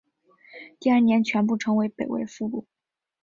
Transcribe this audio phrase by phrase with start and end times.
[0.79, 2.65] 第二年全部成为北魏俘虏。